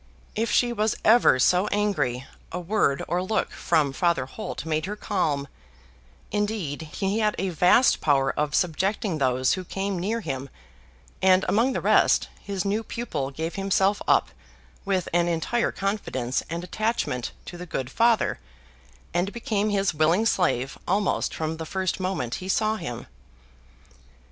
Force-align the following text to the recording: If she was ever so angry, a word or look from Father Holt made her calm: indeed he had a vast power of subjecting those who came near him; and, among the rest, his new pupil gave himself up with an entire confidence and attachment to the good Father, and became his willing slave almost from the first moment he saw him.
If 0.33 0.49
she 0.49 0.73
was 0.73 0.95
ever 1.05 1.37
so 1.37 1.67
angry, 1.67 2.25
a 2.51 2.59
word 2.59 3.03
or 3.07 3.21
look 3.21 3.51
from 3.51 3.93
Father 3.93 4.25
Holt 4.25 4.65
made 4.65 4.87
her 4.87 4.95
calm: 4.95 5.47
indeed 6.31 6.89
he 6.93 7.19
had 7.19 7.35
a 7.37 7.49
vast 7.49 8.01
power 8.01 8.31
of 8.31 8.55
subjecting 8.55 9.19
those 9.19 9.53
who 9.53 9.63
came 9.63 9.99
near 9.99 10.21
him; 10.21 10.49
and, 11.21 11.45
among 11.47 11.73
the 11.73 11.81
rest, 11.81 12.29
his 12.39 12.65
new 12.65 12.81
pupil 12.83 13.29
gave 13.29 13.53
himself 13.53 14.01
up 14.07 14.29
with 14.85 15.07
an 15.13 15.27
entire 15.27 15.71
confidence 15.71 16.41
and 16.49 16.63
attachment 16.63 17.31
to 17.45 17.55
the 17.55 17.67
good 17.67 17.91
Father, 17.91 18.39
and 19.13 19.31
became 19.31 19.69
his 19.69 19.93
willing 19.93 20.25
slave 20.25 20.79
almost 20.87 21.31
from 21.31 21.57
the 21.57 21.63
first 21.63 21.99
moment 21.99 22.33
he 22.41 22.49
saw 22.49 22.75
him. 22.75 23.05